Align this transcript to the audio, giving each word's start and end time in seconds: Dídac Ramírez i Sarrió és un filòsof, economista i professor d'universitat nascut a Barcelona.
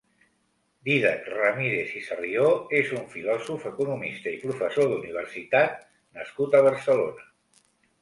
Dídac 0.87 1.27
Ramírez 1.33 1.91
i 1.99 2.01
Sarrió 2.07 2.47
és 2.79 2.91
un 3.01 3.05
filòsof, 3.13 3.69
economista 3.75 4.35
i 4.35 4.43
professor 4.49 4.93
d'universitat 4.97 5.81
nascut 6.21 6.63
a 6.63 6.67
Barcelona. 6.73 7.33